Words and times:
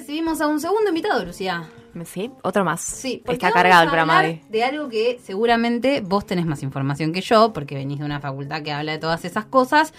recibimos 0.00 0.40
a 0.40 0.48
un 0.48 0.58
segundo 0.58 0.88
invitado, 0.88 1.22
Lucía. 1.26 1.68
Sí, 2.06 2.30
otro 2.42 2.64
más. 2.64 2.80
Sí, 2.80 3.22
Está 3.26 3.52
cargado 3.52 3.82
el 3.82 3.88
programa 3.88 4.22
de... 4.22 4.40
de 4.48 4.64
algo 4.64 4.88
que 4.88 5.20
seguramente 5.22 6.00
vos 6.00 6.24
tenés 6.24 6.46
más 6.46 6.62
información 6.62 7.12
que 7.12 7.20
yo, 7.20 7.52
porque 7.52 7.74
venís 7.74 7.98
de 7.98 8.06
una 8.06 8.18
facultad 8.18 8.62
que 8.62 8.72
habla 8.72 8.92
de 8.92 8.98
todas 8.98 9.26
esas 9.26 9.44
cosas. 9.44 9.92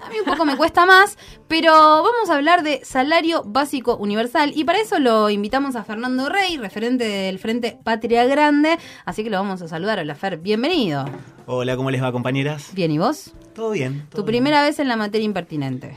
A 0.00 0.10
mí 0.10 0.16
un 0.20 0.26
poco 0.26 0.44
me 0.44 0.56
cuesta 0.56 0.86
más, 0.86 1.18
pero 1.48 1.72
vamos 1.72 2.30
a 2.30 2.36
hablar 2.36 2.62
de 2.62 2.84
salario 2.84 3.42
básico 3.44 3.96
universal 3.96 4.52
y 4.54 4.62
para 4.62 4.78
eso 4.78 5.00
lo 5.00 5.28
invitamos 5.28 5.74
a 5.74 5.82
Fernando 5.82 6.28
Rey, 6.28 6.56
referente 6.56 7.04
del 7.04 7.40
Frente 7.40 7.76
Patria 7.82 8.24
Grande, 8.26 8.78
así 9.06 9.24
que 9.24 9.30
lo 9.30 9.38
vamos 9.38 9.60
a 9.60 9.66
saludar. 9.66 9.98
Hola 9.98 10.14
Fer, 10.14 10.36
bienvenido. 10.36 11.04
Hola, 11.46 11.76
¿cómo 11.76 11.90
les 11.90 12.00
va 12.00 12.12
compañeras? 12.12 12.70
Bien, 12.74 12.92
¿y 12.92 12.98
vos? 12.98 13.32
Todo 13.54 13.70
bien. 13.72 14.06
tu 14.14 14.24
primera 14.24 14.62
vez 14.62 14.78
en 14.78 14.86
la 14.86 14.96
materia 14.96 15.24
impertinente. 15.24 15.96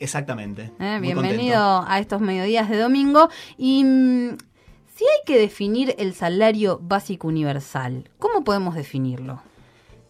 Exactamente. 0.00 0.72
Eh, 0.80 0.98
bienvenido 1.00 1.84
a 1.86 1.98
estos 1.98 2.22
mediodías 2.22 2.70
de 2.70 2.78
domingo. 2.78 3.28
Y 3.58 3.84
mm, 3.84 4.38
si 4.96 5.04
hay 5.04 5.20
que 5.26 5.38
definir 5.38 5.94
el 5.98 6.14
salario 6.14 6.80
básico 6.82 7.28
universal, 7.28 8.08
¿cómo 8.18 8.42
podemos 8.42 8.74
definirlo? 8.74 9.42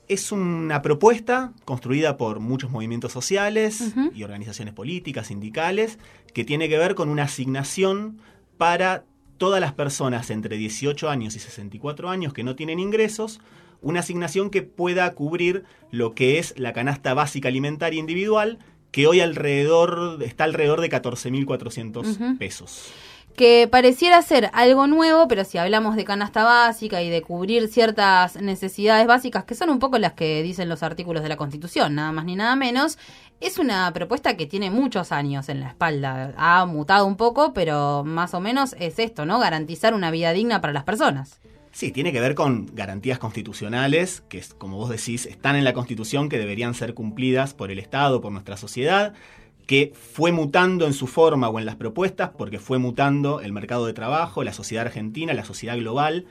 Es 0.07 0.31
una 0.31 0.81
propuesta 0.81 1.53
construida 1.65 2.17
por 2.17 2.39
muchos 2.39 2.71
movimientos 2.71 3.13
sociales 3.13 3.95
y 4.15 4.23
organizaciones 4.23 4.75
políticas, 4.75 5.29
sindicales, 5.29 5.99
que 6.35 6.45
tiene 6.45 6.69
que 6.69 6.79
ver 6.79 6.95
con 6.95 7.09
una 7.09 7.25
asignación 7.25 8.19
para 8.59 9.05
todas 9.39 9.61
las 9.61 9.73
personas 9.73 10.31
entre 10.31 10.57
18 10.57 11.09
años 11.09 11.35
y 11.35 11.41
64 11.41 12.11
años 12.11 12.33
que 12.33 12.45
no 12.45 12.57
tienen 12.57 12.79
ingresos, 12.79 13.41
una 13.83 14.01
asignación 14.01 14.51
que 14.51 14.63
pueda 14.63 15.13
cubrir 15.15 15.65
lo 15.91 16.15
que 16.15 16.39
es 16.39 16.55
la 16.59 16.73
canasta 16.73 17.15
básica 17.15 17.49
alimentaria 17.49 17.99
individual 17.99 18.59
que 18.91 19.07
hoy 19.07 19.21
alrededor 19.21 20.19
está 20.23 20.45
alrededor 20.45 20.81
de 20.81 20.91
14.400 20.91 22.39
pesos 22.39 22.93
que 23.41 23.69
pareciera 23.71 24.21
ser 24.21 24.51
algo 24.53 24.87
nuevo, 24.87 25.27
pero 25.27 25.45
si 25.45 25.57
hablamos 25.57 25.97
de 25.97 26.05
canasta 26.05 26.45
básica 26.45 27.01
y 27.01 27.09
de 27.09 27.23
cubrir 27.23 27.69
ciertas 27.69 28.37
necesidades 28.37 29.07
básicas, 29.07 29.45
que 29.45 29.55
son 29.55 29.71
un 29.71 29.79
poco 29.79 29.99
las 29.99 30.13
que 30.13 30.43
dicen 30.43 30.69
los 30.69 30.83
artículos 30.83 31.23
de 31.23 31.31
la 31.31 31.39
Constitución, 31.39 31.95
nada 31.95 32.13
más 32.13 32.27
ni 32.27 32.37
nada 32.37 32.55
menos, 32.55 32.99
es 33.41 33.59
una 33.59 33.91
propuesta 33.95 34.37
que 34.37 34.45
tiene 34.45 34.71
muchos 34.71 35.11
años 35.11 35.49
en 35.49 35.61
la 35.61 35.69
espalda. 35.69 36.35
Ha 36.37 36.67
mutado 36.67 37.07
un 37.07 37.17
poco, 37.17 37.55
pero 37.55 38.05
más 38.05 38.35
o 38.35 38.41
menos 38.41 38.75
es 38.79 38.99
esto, 38.99 39.25
¿no? 39.25 39.39
Garantizar 39.39 39.95
una 39.95 40.11
vida 40.11 40.33
digna 40.33 40.61
para 40.61 40.75
las 40.75 40.85
personas. 40.85 41.41
Sí, 41.73 41.93
tiene 41.93 42.13
que 42.13 42.21
ver 42.21 42.35
con 42.35 42.67
garantías 42.75 43.19
constitucionales 43.19 44.25
que, 44.29 44.43
como 44.59 44.77
vos 44.77 44.91
decís, 44.91 45.27
están 45.27 45.55
en 45.55 45.65
la 45.65 45.73
Constitución, 45.73 46.29
que 46.29 46.39
deberían 46.39 46.75
ser 46.75 46.95
cumplidas 46.95 47.55
por 47.55 47.71
el 47.71 47.79
Estado, 47.79 48.21
por 48.21 48.33
nuestra 48.33 48.57
sociedad, 48.57 49.15
que 49.67 49.93
fue 49.95 50.33
mutando 50.33 50.85
en 50.85 50.93
su 50.93 51.07
forma 51.07 51.49
o 51.49 51.61
en 51.61 51.67
las 51.67 51.77
propuestas, 51.77 52.31
porque 52.37 52.59
fue 52.59 52.79
mutando 52.79 53.41
el 53.41 53.53
mercado 53.53 53.87
de 53.87 53.93
trabajo, 53.93 54.43
la 54.43 54.53
sociedad 54.53 54.87
argentina, 54.87 55.33
la 55.33 55.45
sociedad 55.45 55.77
global. 55.77 56.27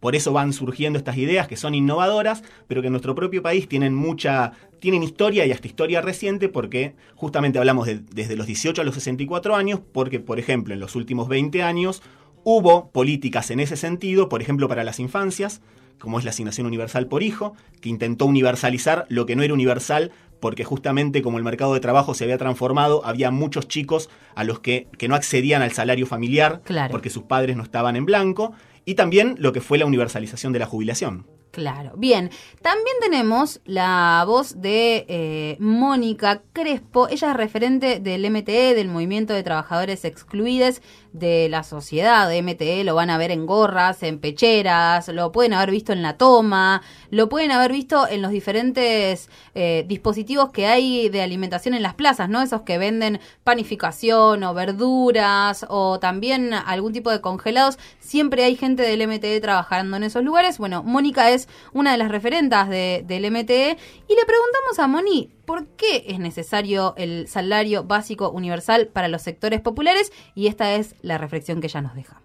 Por 0.00 0.16
eso 0.16 0.32
van 0.32 0.52
surgiendo 0.52 0.98
estas 0.98 1.16
ideas 1.18 1.46
que 1.46 1.56
son 1.56 1.76
innovadoras, 1.76 2.42
pero 2.66 2.80
que 2.80 2.88
en 2.88 2.92
nuestro 2.92 3.14
propio 3.14 3.42
país 3.42 3.68
tienen 3.68 3.94
mucha, 3.94 4.54
tienen 4.80 5.04
historia 5.04 5.46
y 5.46 5.52
hasta 5.52 5.68
historia 5.68 6.00
reciente, 6.00 6.48
porque 6.48 6.96
justamente 7.14 7.60
hablamos 7.60 7.86
de, 7.86 8.00
desde 8.12 8.34
los 8.34 8.48
18 8.48 8.82
a 8.82 8.84
los 8.84 8.94
64 8.94 9.54
años, 9.54 9.80
porque 9.92 10.18
por 10.18 10.40
ejemplo 10.40 10.74
en 10.74 10.80
los 10.80 10.96
últimos 10.96 11.28
20 11.28 11.62
años 11.62 12.02
Hubo 12.44 12.90
políticas 12.90 13.50
en 13.50 13.60
ese 13.60 13.76
sentido, 13.76 14.28
por 14.28 14.40
ejemplo, 14.40 14.68
para 14.68 14.84
las 14.84 14.98
infancias, 14.98 15.60
como 15.98 16.18
es 16.18 16.24
la 16.24 16.30
asignación 16.30 16.66
universal 16.66 17.06
por 17.06 17.22
hijo, 17.22 17.54
que 17.80 17.90
intentó 17.90 18.26
universalizar 18.26 19.06
lo 19.08 19.26
que 19.26 19.36
no 19.36 19.42
era 19.42 19.54
universal, 19.54 20.10
porque 20.40 20.64
justamente 20.64 21.20
como 21.20 21.38
el 21.38 21.44
mercado 21.44 21.74
de 21.74 21.80
trabajo 21.80 22.14
se 22.14 22.24
había 22.24 22.38
transformado, 22.38 23.04
había 23.04 23.30
muchos 23.30 23.68
chicos 23.68 24.08
a 24.34 24.44
los 24.44 24.60
que, 24.60 24.88
que 24.96 25.06
no 25.06 25.14
accedían 25.14 25.60
al 25.60 25.72
salario 25.72 26.06
familiar, 26.06 26.62
porque 26.90 27.10
sus 27.10 27.24
padres 27.24 27.56
no 27.56 27.62
estaban 27.62 27.96
en 27.96 28.06
blanco, 28.06 28.52
y 28.86 28.94
también 28.94 29.36
lo 29.38 29.52
que 29.52 29.60
fue 29.60 29.76
la 29.76 29.86
universalización 29.86 30.52
de 30.54 30.58
la 30.58 30.66
jubilación. 30.66 31.26
Claro, 31.50 31.94
bien. 31.96 32.30
También 32.62 32.96
tenemos 33.00 33.60
la 33.64 34.22
voz 34.24 34.60
de 34.60 35.04
eh, 35.08 35.56
Mónica 35.58 36.42
Crespo. 36.52 37.08
Ella 37.08 37.30
es 37.30 37.36
referente 37.36 37.98
del 37.98 38.30
MTE, 38.30 38.74
del 38.74 38.86
Movimiento 38.86 39.34
de 39.34 39.42
Trabajadores 39.42 40.04
Excluidos 40.04 40.80
de 41.12 41.48
la 41.48 41.64
Sociedad. 41.64 42.28
De 42.28 42.40
MTE 42.42 42.84
lo 42.84 42.94
van 42.94 43.10
a 43.10 43.18
ver 43.18 43.32
en 43.32 43.46
gorras, 43.46 44.04
en 44.04 44.20
pecheras, 44.20 45.08
lo 45.08 45.32
pueden 45.32 45.52
haber 45.52 45.72
visto 45.72 45.92
en 45.92 46.02
la 46.02 46.16
toma, 46.16 46.82
lo 47.10 47.28
pueden 47.28 47.50
haber 47.50 47.72
visto 47.72 48.06
en 48.06 48.22
los 48.22 48.30
diferentes 48.30 49.28
eh, 49.56 49.84
dispositivos 49.88 50.50
que 50.50 50.66
hay 50.66 51.08
de 51.08 51.22
alimentación 51.22 51.74
en 51.74 51.82
las 51.82 51.94
plazas, 51.94 52.28
¿no? 52.28 52.42
Esos 52.42 52.62
que 52.62 52.78
venden 52.78 53.20
panificación 53.42 54.44
o 54.44 54.54
verduras 54.54 55.66
o 55.68 55.98
también 55.98 56.54
algún 56.54 56.92
tipo 56.92 57.10
de 57.10 57.20
congelados. 57.20 57.78
Siempre 57.98 58.44
hay 58.44 58.54
gente 58.54 58.82
del 58.84 59.06
MTE 59.08 59.40
trabajando 59.40 59.96
en 59.96 60.04
esos 60.04 60.22
lugares. 60.22 60.58
Bueno, 60.58 60.82
Mónica 60.84 61.30
es 61.30 61.39
una 61.72 61.92
de 61.92 61.98
las 61.98 62.10
referentas 62.10 62.68
del 62.68 63.30
MTE, 63.30 63.76
y 64.08 64.14
le 64.14 64.26
preguntamos 64.26 64.78
a 64.78 64.86
Moni 64.86 65.30
por 65.44 65.66
qué 65.68 66.04
es 66.08 66.18
necesario 66.18 66.94
el 66.96 67.28
salario 67.28 67.84
básico 67.84 68.30
universal 68.30 68.88
para 68.88 69.08
los 69.08 69.22
sectores 69.22 69.60
populares, 69.60 70.12
y 70.34 70.46
esta 70.46 70.74
es 70.74 70.94
la 71.02 71.18
reflexión 71.18 71.60
que 71.60 71.66
ella 71.66 71.82
nos 71.82 71.94
deja. 71.94 72.22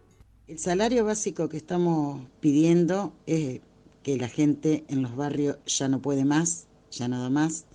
El 0.48 0.60
salario 0.60 1.06
básico 1.06 1.50
que 1.50 1.58
estamos 1.58 2.22
pidiendo 2.40 3.14
es 3.26 3.62
que 4.04 4.18
la 4.18 4.28
gente 4.28 4.86
en 4.88 5.02
los 5.02 5.16
barrios 5.16 5.58
ya 5.66 5.88
no 5.88 6.00
puede 6.00 6.24
más, 6.24 6.68
ya 6.92 7.08
nada 7.08 7.32
más. 7.32 7.66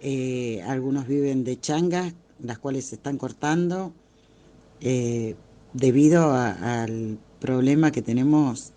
Eh, 0.00 0.62
algunos 0.66 1.08
viven 1.08 1.44
de 1.44 1.58
changas, 1.58 2.14
las 2.38 2.58
cuales 2.58 2.86
se 2.86 2.96
están 2.96 3.16
cortando 3.16 3.94
eh, 4.80 5.34
debido 5.72 6.32
al 6.32 7.18
problema 7.40 7.90
que 7.90 8.02
tenemos 8.02 8.72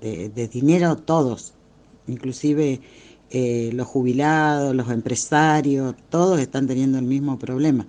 de, 0.00 0.48
dinero 0.48 0.96
todos, 0.96 1.54
inclusive 2.06 2.80
eh, 3.30 3.70
los 3.72 3.86
jubilados, 3.86 4.74
los 4.74 4.90
empresarios, 4.90 5.94
todos 6.10 6.40
están 6.40 6.66
teniendo 6.66 6.98
el 6.98 7.04
mismo 7.04 7.38
problema. 7.38 7.86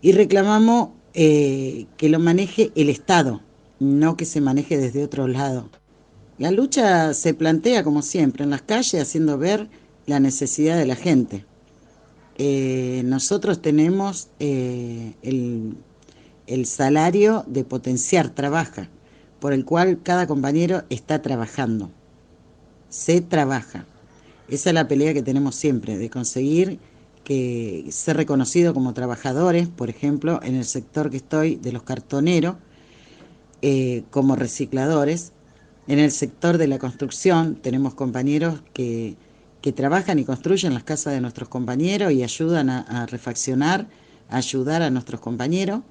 Y 0.00 0.12
reclamamos 0.12 0.90
eh, 1.14 1.86
que 1.96 2.08
lo 2.08 2.18
maneje 2.18 2.70
el 2.74 2.88
Estado, 2.88 3.40
no 3.80 4.16
que 4.16 4.24
se 4.24 4.40
maneje 4.40 4.78
desde 4.78 5.04
otro 5.04 5.26
lado. 5.28 5.68
La 6.38 6.50
lucha 6.50 7.14
se 7.14 7.34
plantea, 7.34 7.82
como 7.82 8.02
siempre, 8.02 8.44
en 8.44 8.50
las 8.50 8.62
calles, 8.62 9.02
haciendo 9.02 9.38
ver 9.38 9.68
la 10.06 10.20
necesidad 10.20 10.78
de 10.78 10.86
la 10.86 10.96
gente. 10.96 11.44
Eh, 12.36 13.02
nosotros 13.04 13.60
tenemos 13.60 14.28
el, 14.38 15.76
el 16.46 16.66
salario 16.66 17.44
de 17.48 17.64
potenciar, 17.64 18.30
trabaja 18.30 18.88
por 19.40 19.52
el 19.52 19.64
cual 19.64 20.00
cada 20.02 20.26
compañero 20.26 20.82
está 20.90 21.22
trabajando. 21.22 21.90
Se 22.88 23.20
trabaja. 23.20 23.86
Esa 24.48 24.70
es 24.70 24.74
la 24.74 24.88
pelea 24.88 25.14
que 25.14 25.22
tenemos 25.22 25.54
siempre, 25.54 25.98
de 25.98 26.10
conseguir 26.10 26.78
que 27.22 27.84
ser 27.90 28.16
reconocido 28.16 28.72
como 28.72 28.94
trabajadores, 28.94 29.68
por 29.68 29.90
ejemplo, 29.90 30.40
en 30.42 30.54
el 30.56 30.64
sector 30.64 31.10
que 31.10 31.18
estoy 31.18 31.56
de 31.56 31.72
los 31.72 31.82
cartoneros, 31.82 32.56
eh, 33.60 34.04
como 34.10 34.36
recicladores. 34.36 35.32
En 35.86 35.98
el 35.98 36.10
sector 36.10 36.58
de 36.58 36.68
la 36.68 36.78
construcción 36.78 37.56
tenemos 37.56 37.94
compañeros 37.94 38.62
que, 38.72 39.16
trabajan 39.76 40.18
y 40.18 40.24
construyen 40.24 40.72
las 40.72 40.82
casas 40.82 41.12
de 41.12 41.20
nuestros 41.20 41.50
compañeros 41.50 42.10
y 42.10 42.22
ayudan 42.22 42.70
a, 42.70 42.80
a 42.80 43.04
refaccionar, 43.04 43.86
a 44.30 44.38
ayudar 44.38 44.80
a 44.80 44.88
nuestros 44.88 45.20
compañeros. 45.20 45.82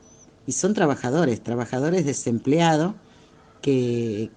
Y 0.47 0.53
son 0.53 0.73
trabajadores, 0.73 1.43
trabajadores 1.43 2.03
desempleados 2.03 2.95
que, 3.62 4.31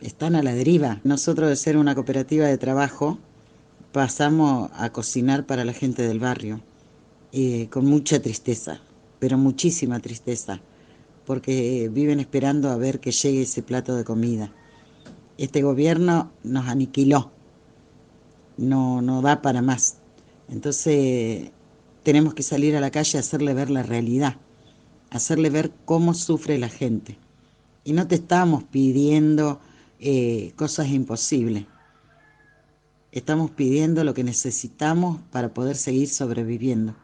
están 0.00 0.36
a 0.36 0.42
la 0.42 0.54
deriva. 0.54 1.00
Nosotros 1.04 1.48
de 1.48 1.56
ser 1.56 1.76
una 1.76 1.94
cooperativa 1.94 2.46
de 2.46 2.58
trabajo 2.58 3.18
pasamos 3.92 4.70
a 4.74 4.90
cocinar 4.90 5.46
para 5.46 5.64
la 5.64 5.72
gente 5.72 6.06
del 6.06 6.20
barrio 6.20 6.60
eh, 7.32 7.68
con 7.70 7.86
mucha 7.86 8.20
tristeza, 8.20 8.80
pero 9.18 9.38
muchísima 9.38 9.98
tristeza, 10.00 10.60
porque 11.26 11.90
viven 11.92 12.20
esperando 12.20 12.70
a 12.70 12.76
ver 12.76 13.00
que 13.00 13.12
llegue 13.12 13.42
ese 13.42 13.62
plato 13.62 13.96
de 13.96 14.04
comida. 14.04 14.52
Este 15.36 15.62
gobierno 15.62 16.32
nos 16.42 16.66
aniquiló, 16.66 17.30
no, 18.56 19.02
no 19.02 19.22
da 19.22 19.42
para 19.42 19.62
más. 19.62 19.98
Entonces 20.48 21.50
tenemos 22.02 22.34
que 22.34 22.42
salir 22.42 22.76
a 22.76 22.80
la 22.80 22.90
calle 22.90 23.18
a 23.18 23.20
hacerle 23.20 23.54
ver 23.54 23.70
la 23.70 23.82
realidad, 23.82 24.36
hacerle 25.10 25.50
ver 25.50 25.72
cómo 25.84 26.14
sufre 26.14 26.58
la 26.58 26.68
gente. 26.68 27.18
Y 27.88 27.94
no 27.94 28.06
te 28.06 28.16
estamos 28.16 28.64
pidiendo 28.64 29.60
eh, 29.98 30.52
cosas 30.56 30.88
imposibles. 30.88 31.64
Estamos 33.12 33.50
pidiendo 33.50 34.04
lo 34.04 34.12
que 34.12 34.24
necesitamos 34.24 35.22
para 35.32 35.54
poder 35.54 35.74
seguir 35.74 36.10
sobreviviendo. 36.10 36.94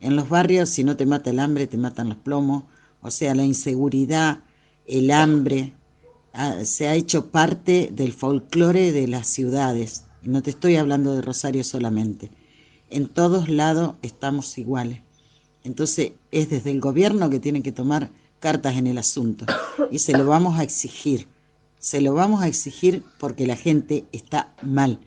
En 0.00 0.16
los 0.16 0.30
barrios, 0.30 0.70
si 0.70 0.84
no 0.84 0.96
te 0.96 1.04
mata 1.04 1.28
el 1.28 1.38
hambre, 1.38 1.66
te 1.66 1.76
matan 1.76 2.08
los 2.08 2.16
plomos. 2.16 2.64
O 3.02 3.10
sea, 3.10 3.34
la 3.34 3.44
inseguridad, 3.44 4.38
el 4.86 5.10
hambre, 5.10 5.74
ah, 6.32 6.64
se 6.64 6.88
ha 6.88 6.94
hecho 6.94 7.26
parte 7.30 7.90
del 7.92 8.14
folclore 8.14 8.90
de 8.90 9.08
las 9.08 9.26
ciudades. 9.26 10.04
No 10.22 10.42
te 10.42 10.48
estoy 10.48 10.76
hablando 10.76 11.14
de 11.14 11.20
Rosario 11.20 11.62
solamente. 11.62 12.30
En 12.88 13.06
todos 13.06 13.50
lados 13.50 13.96
estamos 14.00 14.56
iguales. 14.56 15.02
Entonces, 15.62 16.12
es 16.30 16.48
desde 16.48 16.70
el 16.70 16.80
gobierno 16.80 17.28
que 17.28 17.38
tiene 17.38 17.62
que 17.62 17.72
tomar 17.72 18.08
cartas 18.42 18.76
en 18.76 18.88
el 18.88 18.98
asunto 18.98 19.46
y 19.90 20.00
se 20.00 20.12
lo 20.12 20.26
vamos 20.26 20.58
a 20.58 20.64
exigir. 20.64 21.28
Se 21.78 22.00
lo 22.00 22.12
vamos 22.12 22.42
a 22.42 22.48
exigir 22.48 23.04
porque 23.18 23.46
la 23.46 23.56
gente 23.56 24.04
está 24.12 24.54
mal, 24.62 25.00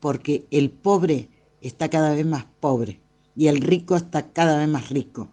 porque 0.00 0.46
el 0.50 0.70
pobre 0.70 1.28
está 1.60 1.90
cada 1.90 2.14
vez 2.14 2.24
más 2.24 2.46
pobre 2.60 3.00
y 3.34 3.48
el 3.48 3.60
rico 3.60 3.96
está 3.96 4.32
cada 4.32 4.58
vez 4.58 4.68
más 4.68 4.88
rico. 4.88 5.28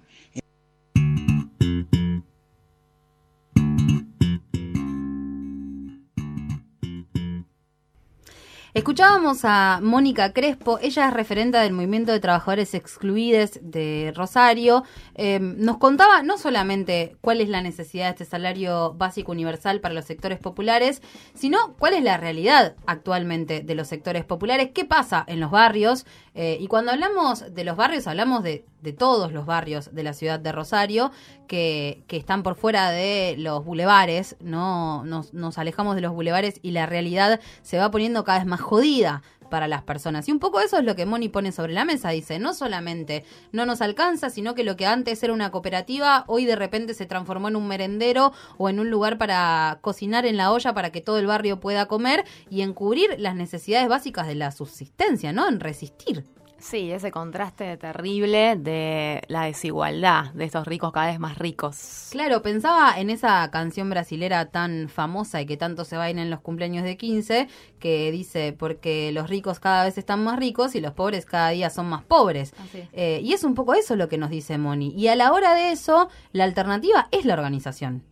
Escuchábamos 8.73 9.41
a 9.43 9.81
Mónica 9.83 10.33
Crespo, 10.33 10.79
ella 10.81 11.07
es 11.07 11.13
referente 11.13 11.59
del 11.59 11.73
movimiento 11.73 12.11
de 12.11 12.19
trabajadores 12.19 12.73
excluidos 12.73 13.59
de 13.61 14.11
Rosario. 14.15 14.83
Eh, 15.13 15.37
nos 15.39 15.77
contaba 15.77 16.23
no 16.23 16.39
solamente 16.39 17.15
cuál 17.21 17.39
es 17.41 17.49
la 17.49 17.61
necesidad 17.61 18.05
de 18.05 18.11
este 18.13 18.25
salario 18.25 18.95
básico 18.95 19.31
universal 19.31 19.79
para 19.79 19.93
los 19.93 20.05
sectores 20.05 20.39
populares, 20.39 21.03
sino 21.35 21.75
cuál 21.77 21.93
es 21.93 22.03
la 22.03 22.17
realidad 22.17 22.75
actualmente 22.87 23.61
de 23.61 23.75
los 23.75 23.87
sectores 23.87 24.25
populares, 24.25 24.71
qué 24.73 24.85
pasa 24.85 25.23
en 25.27 25.39
los 25.39 25.51
barrios. 25.51 26.07
Eh, 26.33 26.57
y 26.59 26.65
cuando 26.65 26.91
hablamos 26.91 27.53
de 27.53 27.63
los 27.63 27.77
barrios, 27.77 28.07
hablamos 28.07 28.41
de, 28.41 28.65
todos 28.97 29.31
los 29.31 29.45
barrios 29.45 29.95
de 29.95 30.03
la 30.03 30.11
ciudad 30.11 30.39
de 30.41 30.51
Rosario, 30.51 31.11
que, 31.47 32.03
que 32.07 32.17
están 32.17 32.43
por 32.43 32.55
fuera 32.55 32.89
de 32.89 33.35
los 33.37 33.63
bulevares, 33.63 34.35
¿no? 34.41 35.05
Nos 35.05 35.57
alejamos 35.57 35.95
de 35.95 36.01
los 36.01 36.11
bulevares 36.11 36.59
y 36.61 36.71
la 36.71 36.85
realidad 36.85 37.39
se 37.61 37.77
va 37.77 37.89
poniendo 37.91 38.25
cada 38.25 38.39
vez 38.39 38.47
más 38.47 38.59
jodida 38.63 39.21
para 39.53 39.67
las 39.67 39.83
personas. 39.83 40.27
Y 40.27 40.31
un 40.31 40.39
poco 40.39 40.59
eso 40.61 40.79
es 40.79 40.83
lo 40.83 40.95
que 40.95 41.05
Moni 41.05 41.29
pone 41.29 41.51
sobre 41.51 41.73
la 41.73 41.85
mesa. 41.85 42.09
Dice, 42.09 42.39
no 42.39 42.55
solamente 42.55 43.23
no 43.51 43.67
nos 43.67 43.81
alcanza, 43.81 44.31
sino 44.31 44.55
que 44.55 44.63
lo 44.63 44.75
que 44.75 44.87
antes 44.87 45.21
era 45.21 45.31
una 45.31 45.51
cooperativa, 45.51 46.23
hoy 46.25 46.45
de 46.45 46.55
repente 46.55 46.95
se 46.95 47.05
transformó 47.05 47.49
en 47.49 47.55
un 47.55 47.67
merendero 47.67 48.33
o 48.57 48.69
en 48.69 48.79
un 48.79 48.89
lugar 48.89 49.19
para 49.19 49.77
cocinar 49.81 50.25
en 50.25 50.37
la 50.37 50.51
olla 50.51 50.73
para 50.73 50.91
que 50.91 51.01
todo 51.01 51.19
el 51.19 51.27
barrio 51.27 51.59
pueda 51.59 51.85
comer 51.85 52.25
y 52.49 52.63
en 52.63 52.73
cubrir 52.73 53.15
las 53.19 53.35
necesidades 53.35 53.87
básicas 53.87 54.25
de 54.25 54.33
la 54.33 54.51
subsistencia, 54.51 55.31
¿no? 55.33 55.47
En 55.47 55.59
resistir. 55.59 56.23
Sí, 56.63 56.93
ese 56.93 57.11
contraste 57.11 57.75
terrible 57.75 58.55
de 58.55 59.21
la 59.27 59.43
desigualdad 59.43 60.31
de 60.33 60.45
estos 60.45 60.65
ricos 60.65 60.93
cada 60.93 61.07
vez 61.07 61.19
más 61.19 61.37
ricos. 61.37 62.07
Claro, 62.11 62.41
pensaba 62.41 62.97
en 62.97 63.09
esa 63.09 63.51
canción 63.51 63.89
brasilera 63.89 64.45
tan 64.45 64.87
famosa 64.87 65.41
y 65.41 65.45
que 65.45 65.57
tanto 65.57 65.83
se 65.83 65.97
baila 65.97 66.21
en 66.21 66.29
los 66.29 66.39
cumpleaños 66.39 66.85
de 66.85 66.95
15, 66.95 67.49
que 67.79 68.11
dice, 68.11 68.55
porque 68.57 69.11
los 69.11 69.29
ricos 69.29 69.59
cada 69.59 69.83
vez 69.83 69.97
están 69.97 70.23
más 70.23 70.39
ricos 70.39 70.73
y 70.73 70.79
los 70.79 70.93
pobres 70.93 71.25
cada 71.25 71.49
día 71.49 71.69
son 71.69 71.87
más 71.87 72.05
pobres. 72.05 72.53
Eh, 72.93 73.19
y 73.21 73.33
es 73.33 73.43
un 73.43 73.55
poco 73.55 73.73
eso 73.73 73.97
lo 73.97 74.07
que 74.07 74.17
nos 74.17 74.29
dice 74.29 74.57
Moni. 74.57 74.93
Y 74.95 75.09
a 75.09 75.17
la 75.17 75.33
hora 75.33 75.55
de 75.55 75.73
eso, 75.73 76.09
la 76.31 76.45
alternativa 76.45 77.09
es 77.11 77.25
la 77.25 77.33
organización. 77.33 78.03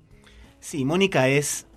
Sí, 0.59 0.83
Mónica 0.83 1.29
es, 1.29 1.67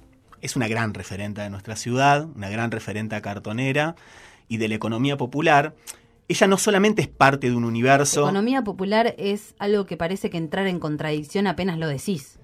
es 0.41 0.57
una 0.57 0.67
gran 0.67 0.93
referente 0.93 1.41
de 1.41 1.51
nuestra 1.51 1.77
ciudad, 1.77 2.27
una 2.35 2.51
gran 2.51 2.73
referente 2.73 3.23
cartonera 3.23 3.95
y 4.49 4.57
de 4.57 4.67
la 4.67 4.75
economía 4.75 5.17
popular 5.17 5.77
ella 6.29 6.47
no 6.47 6.59
solamente 6.59 7.03
es 7.03 7.09
parte 7.09 7.51
de 7.51 7.57
un 7.57 7.65
universo. 7.65 8.23
Economía 8.23 8.63
popular 8.63 9.15
es 9.19 9.55
algo 9.59 9.87
que 9.87 9.97
parece 9.97 10.31
que 10.31 10.39
entrar 10.39 10.67
en 10.67 10.79
contradicción 10.79 11.47
apenas 11.47 11.79
lo 11.79 11.89
decís. 11.89 12.39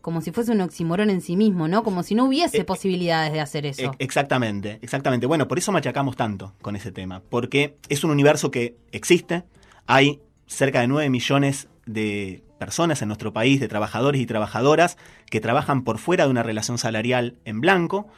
Como 0.00 0.20
si 0.20 0.32
fuese 0.32 0.50
un 0.50 0.60
oximorón 0.60 1.10
en 1.10 1.20
sí 1.20 1.36
mismo, 1.36 1.68
¿no? 1.68 1.84
Como 1.84 2.02
si 2.02 2.14
no 2.14 2.24
hubiese 2.24 2.58
eh, 2.58 2.64
posibilidades 2.64 3.32
de 3.32 3.40
hacer 3.40 3.66
eso. 3.66 3.82
Eh, 3.82 3.90
exactamente, 4.00 4.78
exactamente. 4.82 5.26
Bueno, 5.26 5.46
por 5.46 5.58
eso 5.58 5.70
machacamos 5.70 6.16
tanto 6.16 6.54
con 6.60 6.74
ese 6.74 6.90
tema. 6.90 7.22
Porque 7.28 7.76
es 7.88 8.02
un 8.02 8.10
universo 8.10 8.50
que 8.50 8.76
existe. 8.90 9.44
Hay 9.86 10.20
cerca 10.46 10.80
de 10.80 10.88
9 10.88 11.08
millones 11.08 11.68
de 11.86 12.42
personas 12.58 13.00
en 13.02 13.08
nuestro 13.08 13.32
país, 13.32 13.60
de 13.60 13.68
trabajadores 13.68 14.20
y 14.20 14.26
trabajadoras, 14.26 14.98
que 15.30 15.40
trabajan 15.40 15.84
por 15.84 15.98
fuera 15.98 16.24
de 16.24 16.30
una 16.30 16.42
relación 16.42 16.78
salarial 16.78 17.38
en 17.44 17.60
blanco. 17.60 18.08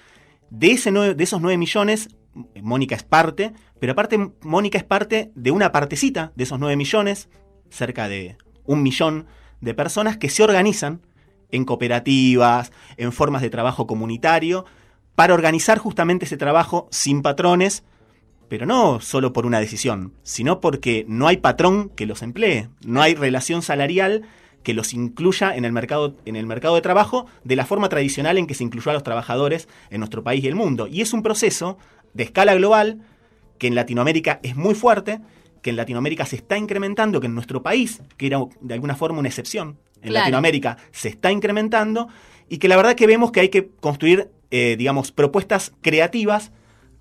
De, 0.50 0.72
ese 0.72 0.90
de 0.90 1.22
esos 1.22 1.40
9 1.42 1.58
millones, 1.58 2.08
Mónica 2.62 2.94
es 2.94 3.02
parte, 3.02 3.52
pero 3.80 3.92
aparte 3.92 4.30
Mónica 4.42 4.78
es 4.78 4.84
parte 4.84 5.30
de 5.34 5.50
una 5.50 5.72
partecita 5.72 6.32
de 6.34 6.44
esos 6.44 6.58
9 6.58 6.76
millones, 6.76 7.28
cerca 7.70 8.08
de 8.08 8.36
un 8.64 8.82
millón 8.82 9.26
de 9.60 9.74
personas 9.74 10.16
que 10.16 10.28
se 10.28 10.42
organizan 10.42 11.00
en 11.50 11.64
cooperativas, 11.64 12.72
en 12.96 13.12
formas 13.12 13.42
de 13.42 13.50
trabajo 13.50 13.86
comunitario, 13.86 14.64
para 15.14 15.34
organizar 15.34 15.78
justamente 15.78 16.24
ese 16.24 16.36
trabajo 16.36 16.88
sin 16.90 17.22
patrones, 17.22 17.84
pero 18.48 18.66
no 18.66 19.00
solo 19.00 19.32
por 19.32 19.46
una 19.46 19.60
decisión, 19.60 20.12
sino 20.22 20.60
porque 20.60 21.04
no 21.08 21.28
hay 21.28 21.36
patrón 21.36 21.90
que 21.90 22.06
los 22.06 22.22
emplee, 22.22 22.68
no 22.84 23.02
hay 23.02 23.14
relación 23.14 23.62
salarial 23.62 24.22
que 24.64 24.74
los 24.74 24.94
incluya 24.94 25.54
en 25.54 25.64
el 25.64 25.72
mercado, 25.72 26.16
en 26.24 26.36
el 26.36 26.46
mercado 26.46 26.74
de 26.74 26.80
trabajo 26.80 27.26
de 27.44 27.54
la 27.54 27.66
forma 27.66 27.88
tradicional 27.88 28.38
en 28.38 28.46
que 28.46 28.54
se 28.54 28.64
incluyó 28.64 28.90
a 28.90 28.94
los 28.94 29.02
trabajadores 29.02 29.68
en 29.90 30.00
nuestro 30.00 30.24
país 30.24 30.42
y 30.42 30.48
el 30.48 30.54
mundo. 30.56 30.88
Y 30.88 31.02
es 31.02 31.12
un 31.12 31.22
proceso 31.22 31.78
de 32.14 32.24
escala 32.24 32.54
global, 32.54 33.00
que 33.58 33.66
en 33.66 33.74
Latinoamérica 33.74 34.40
es 34.42 34.56
muy 34.56 34.74
fuerte, 34.74 35.20
que 35.62 35.70
en 35.70 35.76
Latinoamérica 35.76 36.26
se 36.26 36.36
está 36.36 36.56
incrementando, 36.56 37.20
que 37.20 37.26
en 37.26 37.34
nuestro 37.34 37.62
país, 37.62 38.02
que 38.16 38.26
era 38.26 38.38
de 38.60 38.74
alguna 38.74 38.96
forma 38.96 39.18
una 39.18 39.28
excepción, 39.28 39.78
en 40.02 40.12
Latinoamérica 40.12 40.76
se 40.92 41.08
está 41.08 41.32
incrementando, 41.32 42.08
y 42.48 42.58
que 42.58 42.68
la 42.68 42.76
verdad 42.76 42.94
que 42.94 43.06
vemos 43.06 43.32
que 43.32 43.40
hay 43.40 43.48
que 43.48 43.68
construir, 43.80 44.30
eh, 44.50 44.76
digamos, 44.78 45.12
propuestas 45.12 45.72
creativas, 45.80 46.52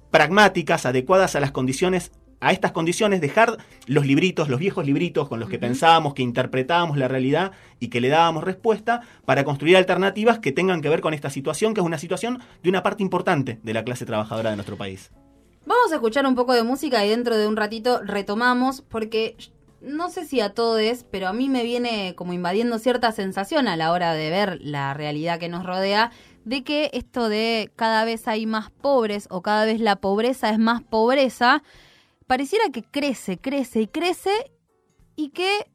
pragmáticas, 0.09 0.85
adecuadas 0.85 1.35
a 1.35 1.39
las 1.39 1.51
condiciones 1.51 2.11
a 2.43 2.51
estas 2.51 2.71
condiciones, 2.71 3.21
dejar 3.21 3.57
los 3.87 4.05
libritos, 4.05 4.49
los 4.49 4.59
viejos 4.59 4.85
libritos 4.85 5.29
con 5.29 5.39
los 5.39 5.49
que 5.49 5.59
pensábamos, 5.59 6.13
que 6.13 6.21
interpretábamos 6.21 6.97
la 6.97 7.07
realidad 7.07 7.53
y 7.79 7.87
que 7.87 8.01
le 8.01 8.09
dábamos 8.09 8.43
respuesta, 8.43 9.01
para 9.25 9.43
construir 9.43 9.77
alternativas 9.77 10.39
que 10.39 10.51
tengan 10.51 10.81
que 10.81 10.89
ver 10.89 11.01
con 11.01 11.13
esta 11.13 11.29
situación, 11.29 11.73
que 11.73 11.81
es 11.81 11.85
una 11.85 11.97
situación 11.97 12.39
de 12.61 12.69
una 12.69 12.83
parte 12.83 13.01
importante 13.01 13.59
de 13.63 13.73
la 13.73 13.83
clase 13.83 14.05
trabajadora 14.05 14.49
de 14.49 14.57
nuestro 14.57 14.77
país. 14.77 15.11
Vamos 15.65 15.91
a 15.91 15.95
escuchar 15.95 16.25
un 16.25 16.35
poco 16.35 16.53
de 16.53 16.63
música 16.63 17.05
y 17.05 17.09
dentro 17.09 17.37
de 17.37 17.47
un 17.47 17.55
ratito 17.55 18.01
retomamos, 18.03 18.81
porque 18.81 19.37
no 19.79 20.09
sé 20.09 20.25
si 20.25 20.41
a 20.41 20.53
todos, 20.53 21.05
pero 21.09 21.27
a 21.27 21.33
mí 21.33 21.47
me 21.47 21.63
viene 21.63 22.13
como 22.15 22.33
invadiendo 22.33 22.79
cierta 22.79 23.11
sensación 23.13 23.69
a 23.69 23.77
la 23.77 23.91
hora 23.91 24.13
de 24.13 24.29
ver 24.29 24.59
la 24.61 24.93
realidad 24.93 25.39
que 25.39 25.49
nos 25.49 25.65
rodea, 25.65 26.11
de 26.43 26.63
que 26.63 26.89
esto 26.93 27.29
de 27.29 27.71
cada 27.77 28.03
vez 28.03 28.27
hay 28.27 28.45
más 28.45 28.69
pobres 28.69 29.27
o 29.29 29.41
cada 29.41 29.63
vez 29.63 29.79
la 29.79 29.95
pobreza 29.95 30.49
es 30.49 30.59
más 30.59 30.81
pobreza, 30.81 31.63
pareciera 32.27 32.65
que 32.71 32.83
crece, 32.83 33.37
crece 33.37 33.81
y 33.81 33.87
crece 33.87 34.51
y 35.15 35.29
que, 35.29 35.71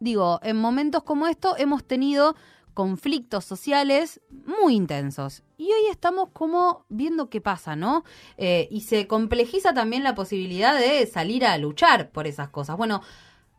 digo, 0.00 0.40
en 0.42 0.56
momentos 0.56 1.02
como 1.02 1.26
estos 1.26 1.58
hemos 1.58 1.84
tenido 1.84 2.34
conflictos 2.74 3.44
sociales 3.44 4.20
muy 4.30 4.74
intensos. 4.74 5.42
Y 5.56 5.66
hoy 5.66 5.86
estamos 5.90 6.30
como 6.32 6.84
viendo 6.88 7.30
qué 7.30 7.40
pasa, 7.40 7.76
¿no? 7.76 8.04
Eh, 8.36 8.68
y 8.70 8.80
se 8.80 9.06
complejiza 9.06 9.72
también 9.72 10.02
la 10.02 10.14
posibilidad 10.14 10.78
de 10.78 11.06
salir 11.06 11.46
a 11.46 11.56
luchar 11.56 12.10
por 12.10 12.26
esas 12.26 12.48
cosas. 12.48 12.76
Bueno, 12.76 13.00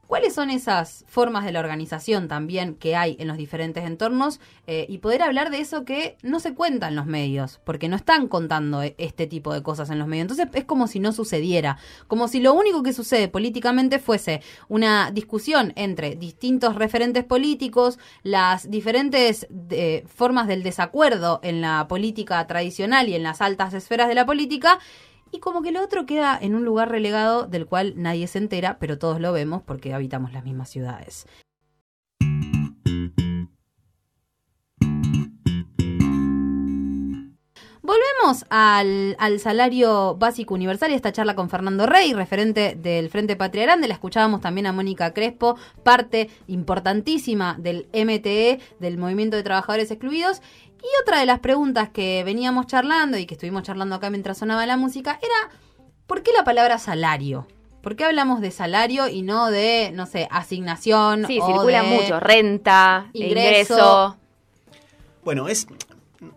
¿Cuáles 0.07 0.35
son 0.35 0.51
esas 0.51 1.03
formas 1.07 1.45
de 1.45 1.51
la 1.51 1.59
organización 1.59 2.27
también 2.27 2.75
que 2.75 2.95
hay 2.95 3.15
en 3.19 3.27
los 3.27 3.37
diferentes 3.37 3.83
entornos? 3.85 4.39
Eh, 4.67 4.85
y 4.87 4.99
poder 4.99 5.23
hablar 5.23 5.49
de 5.49 5.59
eso 5.59 5.83
que 5.83 6.17
no 6.21 6.39
se 6.39 6.53
cuenta 6.53 6.87
en 6.87 6.95
los 6.95 7.07
medios, 7.07 7.59
porque 7.63 7.87
no 7.87 7.95
están 7.95 8.27
contando 8.27 8.83
e, 8.83 8.95
este 8.97 9.25
tipo 9.25 9.53
de 9.53 9.63
cosas 9.63 9.89
en 9.89 9.97
los 9.97 10.07
medios. 10.07 10.29
Entonces 10.29 10.47
es 10.53 10.65
como 10.65 10.87
si 10.87 10.99
no 10.99 11.11
sucediera, 11.11 11.77
como 12.07 12.27
si 12.27 12.39
lo 12.39 12.53
único 12.53 12.83
que 12.83 12.93
sucede 12.93 13.27
políticamente 13.27 13.97
fuese 13.97 14.41
una 14.67 15.09
discusión 15.11 15.73
entre 15.75 16.15
distintos 16.15 16.75
referentes 16.75 17.23
políticos, 17.23 17.97
las 18.23 18.69
diferentes 18.69 19.47
formas 20.07 20.47
del 20.47 20.63
desacuerdo 20.63 21.39
en 21.43 21.61
la 21.61 21.87
política 21.87 22.45
tradicional 22.47 23.09
y 23.09 23.15
en 23.15 23.23
las 23.23 23.41
altas 23.41 23.73
esferas 23.73 24.07
de 24.07 24.15
la 24.15 24.25
política 24.25 24.79
y 25.35 25.39
como 25.39 25.61
que 25.61 25.71
lo 25.71 25.83
otro 25.83 26.05
queda 26.05 26.37
en 26.41 26.55
un 26.55 26.63
lugar 26.63 26.89
relegado 26.89 27.45
del 27.45 27.65
cual 27.65 27.93
nadie 27.97 28.27
se 28.27 28.37
entera, 28.37 28.77
pero 28.79 28.97
todos 28.97 29.19
lo 29.19 29.33
vemos 29.33 29.61
porque 29.61 29.93
habitamos 29.93 30.31
las 30.31 30.45
mismas 30.45 30.69
ciudades. 30.69 31.27
Volvemos 37.85 38.45
al, 38.49 39.39
salario 39.39 40.15
básico 40.15 40.55
universal 40.55 40.89
y 40.89 40.95
esta 40.95 41.11
charla 41.11 41.35
con 41.35 41.51
Fernando 41.51 41.85
Rey, 41.85 42.13
referente 42.13 42.75
del 42.75 43.11
Frente 43.11 43.35
Patria 43.35 43.61
Grande. 43.61 43.87
La 43.87 43.93
escuchábamos 43.93 44.41
también 44.41 44.65
a 44.65 44.71
Mónica 44.71 45.13
Crespo, 45.13 45.55
parte 45.83 46.31
importantísima 46.47 47.55
del 47.59 47.87
MTE, 47.93 48.59
del 48.79 48.97
Movimiento 48.97 49.37
de 49.37 49.43
Trabajadores 49.43 49.91
Excluidos. 49.91 50.41
Y 50.79 50.87
otra 51.03 51.19
de 51.19 51.27
las 51.27 51.41
preguntas 51.41 51.89
que 51.89 52.23
veníamos 52.23 52.65
charlando 52.65 53.19
y 53.19 53.27
que 53.27 53.35
estuvimos 53.35 53.61
charlando 53.61 53.93
acá 53.93 54.09
mientras 54.09 54.39
sonaba 54.39 54.65
la 54.65 54.77
música 54.77 55.19
era, 55.21 55.55
¿por 56.07 56.23
qué 56.23 56.31
la 56.33 56.43
palabra 56.43 56.79
salario? 56.79 57.47
¿Por 57.83 57.95
qué 57.95 58.05
hablamos 58.05 58.41
de 58.41 58.49
salario 58.49 59.07
y 59.09 59.21
no 59.21 59.51
de, 59.51 59.91
no 59.93 60.07
sé, 60.07 60.27
asignación? 60.31 61.25
Sí, 61.27 61.39
circula 61.45 61.83
mucho, 61.83 62.19
renta, 62.19 63.11
ingreso. 63.13 64.17
Bueno, 65.23 65.47
es 65.47 65.67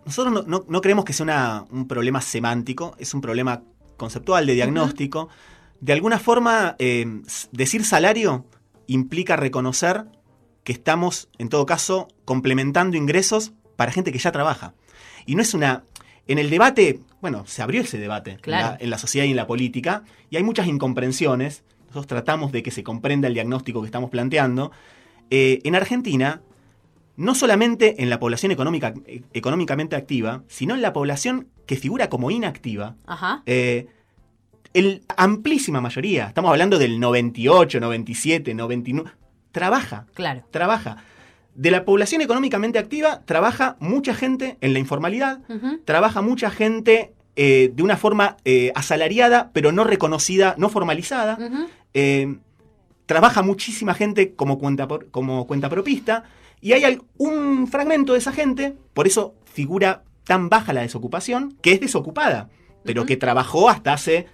nosotros 0.05 0.45
no, 0.47 0.81
creemos 0.81 1.05
que 1.05 1.13
sea 1.13 1.65
un 1.71 1.87
problema 1.87 2.21
semántico, 2.21 2.95
es 2.97 3.13
un 3.13 3.21
problema 3.21 3.63
conceptual 3.97 4.45
de 4.45 4.53
diagnóstico. 4.53 5.29
De 5.81 5.93
alguna 5.93 6.19
forma, 6.19 6.75
eh, 6.79 7.21
decir 7.51 7.85
salario 7.85 8.45
implica 8.87 9.35
reconocer 9.35 10.05
que 10.63 10.71
estamos, 10.73 11.29
en 11.37 11.49
todo 11.49 11.65
caso, 11.65 12.07
complementando 12.25 12.97
ingresos 12.97 13.53
para 13.75 13.91
gente 13.91 14.11
que 14.11 14.19
ya 14.19 14.31
trabaja. 14.31 14.73
Y 15.25 15.35
no 15.35 15.41
es 15.41 15.53
una... 15.53 15.83
En 16.27 16.37
el 16.37 16.49
debate, 16.49 16.99
bueno, 17.21 17.45
se 17.47 17.61
abrió 17.63 17.81
ese 17.81 17.97
debate 17.97 18.31
en 18.31 18.37
la- 18.37 18.41
Claro. 18.41 18.77
en, 18.79 18.89
la, 18.89 18.97
sociedad 18.99 19.25
y 19.25 19.31
en 19.31 19.35
la 19.35 19.47
política, 19.47 20.03
y 20.29 20.37
hay 20.37 20.43
muchas 20.43 20.67
incomprensiones. 20.67 21.63
Nosotros 21.87 22.05
tratamos 22.07 22.51
de 22.51 22.61
que 22.61 22.69
se 22.71 22.83
comprenda 22.83 23.27
el 23.27 23.33
diagnóstico 23.33 23.81
que 23.81 23.87
estamos 23.87 24.11
planteando. 24.11 24.71
Eh, 25.31 25.59
en 25.63 25.75
Argentina, 25.75 26.41
no 27.19 27.35
solamente 27.35 28.01
en 28.01 28.09
la 28.09 28.17
población 28.17 28.51
económica, 28.53 28.93
económicamente 29.33 29.97
activa, 29.97 30.43
sino 30.47 30.73
en 30.73 30.81
la 30.81 30.93
población 30.93 31.49
que 31.65 31.75
figura 31.75 32.07
como 32.09 32.31
inactiva, 32.31 32.95
Ajá. 33.05 33.43
eh, 33.45 33.87
el 34.73 35.03
amplísima 35.17 35.81
mayoría, 35.81 36.27
estamos 36.27 36.49
hablando 36.49 36.77
del 36.79 36.97
98, 36.99 37.81
97, 37.81 38.53
99, 38.53 39.11
trabaja, 39.51 40.05
Claro. 40.13 40.43
trabaja. 40.49 41.03
De 41.55 41.71
la 41.71 41.83
población 41.83 42.21
económicamente 42.21 42.79
activa, 42.79 43.21
trabaja 43.25 43.75
mucha 43.81 44.13
gente 44.13 44.57
en 44.61 44.71
la 44.71 44.79
informalidad, 44.79 45.39
trabaja 45.83 46.21
mucha 46.21 46.49
gente 46.51 47.11
eh, 47.35 47.69
de 47.73 47.83
una 47.83 47.97
forma 47.97 48.37
eh, 48.45 48.71
asalariada, 48.75 49.51
pero 49.51 49.73
no 49.73 49.83
reconocida, 49.83 50.55
no 50.57 50.69
formalizada. 50.69 51.37
Eh, 51.93 52.37
trabaja 53.07 53.41
muchísima 53.41 53.93
gente 53.93 54.35
como 54.35 54.57
cuenta, 54.57 54.87
como 55.11 55.47
cuenta 55.47 55.67
propista 55.69 56.23
y 56.61 56.73
hay 56.73 56.99
un 57.17 57.67
fragmento 57.67 58.13
de 58.13 58.19
esa 58.19 58.31
gente, 58.31 58.75
por 58.93 59.07
eso 59.07 59.35
figura 59.45 60.03
tan 60.25 60.49
baja 60.49 60.73
la 60.73 60.81
desocupación, 60.81 61.57
que 61.61 61.71
es 61.71 61.81
desocupada, 61.81 62.49
pero 62.83 63.05
que 63.05 63.17
trabajó 63.17 63.69
hasta 63.69 63.93
hace 63.93 64.27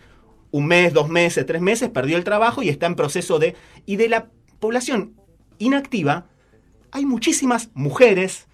un 0.51 0.67
mes, 0.67 0.93
dos 0.93 1.09
meses, 1.09 1.45
tres 1.45 1.61
meses, 1.61 1.89
perdió 1.89 2.17
el 2.17 2.23
trabajo 2.23 2.63
y 2.63 2.69
está 2.69 2.85
en 2.85 2.95
proceso 2.95 3.39
de... 3.39 3.55
Y 3.85 3.97
de 3.97 4.09
la 4.09 4.29
población 4.59 5.15
inactiva, 5.57 6.27
hay 6.91 7.05
muchísimas 7.05 7.69
mujeres 7.73 8.47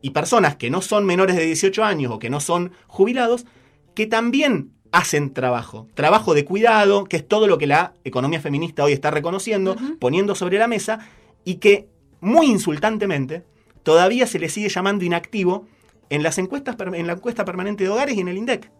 y 0.00 0.10
personas 0.10 0.56
que 0.56 0.70
no 0.70 0.80
son 0.80 1.04
menores 1.04 1.36
de 1.36 1.44
18 1.44 1.84
años 1.84 2.12
o 2.12 2.18
que 2.18 2.30
no 2.30 2.40
son 2.40 2.72
jubilados, 2.86 3.46
que 3.94 4.06
también 4.06 4.72
hacen 4.92 5.32
trabajo, 5.32 5.86
trabajo 5.94 6.34
de 6.34 6.44
cuidado, 6.44 7.04
que 7.04 7.16
es 7.16 7.26
todo 7.26 7.46
lo 7.46 7.58
que 7.58 7.66
la 7.66 7.94
economía 8.04 8.40
feminista 8.40 8.84
hoy 8.84 8.92
está 8.92 9.10
reconociendo, 9.10 9.76
poniendo 9.98 10.34
sobre 10.34 10.58
la 10.58 10.66
mesa, 10.66 11.00
y 11.44 11.56
que 11.56 11.88
muy 12.20 12.46
insultantemente 12.46 13.44
todavía 13.82 14.26
se 14.26 14.38
le 14.38 14.48
sigue 14.48 14.68
llamando 14.68 15.04
inactivo 15.04 15.66
en 16.10 16.22
las 16.22 16.38
encuestas 16.38 16.76
per- 16.76 16.94
en 16.94 17.06
la 17.06 17.14
encuesta 17.14 17.44
permanente 17.44 17.84
de 17.84 17.90
hogares 17.90 18.16
y 18.16 18.20
en 18.20 18.28
el 18.28 18.36
INDEC. 18.36 18.70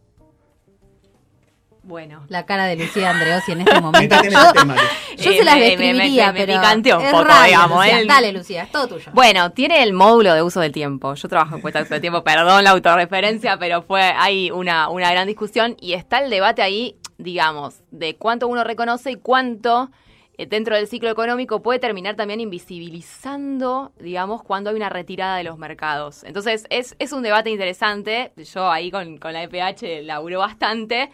Bueno. 1.83 2.25
La 2.29 2.45
cara 2.45 2.67
de 2.67 2.77
Lucía 2.77 3.11
Andreossi 3.11 3.53
en 3.53 3.63
este 3.63 3.81
momento. 3.81 4.17
Yo, 4.23 4.31
yo 4.31 5.31
Eh, 5.33 5.39
se 5.39 5.45
las 5.45 5.55
me- 5.57 5.61
me- 5.61 5.77
me- 5.77 5.77
describiría, 5.77 6.33
me- 6.33 6.39
pero 6.47 6.53
un 6.99 7.05
es 7.05 7.11
poco, 7.11 7.25
radio, 7.25 7.45
digamos, 7.47 7.79
Lucía. 7.85 8.01
¿eh? 8.01 8.07
Dale, 8.07 8.33
Lucía, 8.33 8.63
es 8.65 8.71
todo 8.73 8.87
tuyo. 8.89 9.11
Bueno, 9.13 9.53
tiene 9.53 9.83
el 9.83 9.93
módulo 9.93 10.33
de 10.35 10.43
uso 10.43 10.61
del 10.61 10.73
tiempo. 10.73 11.15
Yo 11.15 11.29
trabajo 11.29 11.53
en 11.55 11.59
encuestas 11.59 11.81
de 11.83 11.85
uso 11.87 11.95
del 11.95 12.01
tiempo, 12.01 12.23
perdón 12.25 12.65
la 12.65 12.71
autorreferencia, 12.71 13.59
pero 13.59 13.83
fue 13.83 14.03
hay 14.03 14.51
una, 14.51 14.89
una 14.89 15.11
gran 15.11 15.27
discusión 15.27 15.77
y 15.81 15.95
está 15.95 16.19
el 16.21 16.31
debate 16.31 16.63
ahí, 16.63 16.97
digamos, 17.19 17.81
de 17.91 18.17
cuánto 18.17 18.47
uno 18.49 18.63
reconoce 18.65 19.11
y 19.13 19.17
cuánto 19.17 19.91
dentro 20.49 20.77
del 20.77 20.87
ciclo 20.87 21.11
económico 21.11 21.63
puede 21.63 21.79
terminar 21.79 22.17
también 22.17 22.41
invisibilizando, 22.41 23.93
digamos, 23.99 24.43
cuando 24.43 24.71
hay 24.71 24.77
una 24.77 24.89
retirada 24.89 25.37
de 25.37 25.45
los 25.45 25.59
mercados. 25.59 26.25
Entonces, 26.25 26.67
es, 26.71 26.95
es 26.99 27.13
un 27.13 27.23
debate 27.23 27.51
interesante. 27.51 28.33
Yo 28.53 28.71
ahí 28.71 28.91
con, 28.91 29.19
con 29.19 29.33
la 29.33 29.43
EPH 29.43 30.03
laburo 30.05 30.39
bastante. 30.41 31.11